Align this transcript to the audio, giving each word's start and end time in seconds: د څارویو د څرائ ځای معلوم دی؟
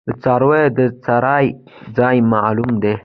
د 0.07 0.09
څارویو 0.23 0.73
د 0.77 0.79
څرائ 1.03 1.47
ځای 1.97 2.17
معلوم 2.31 2.71
دی؟ 2.83 2.93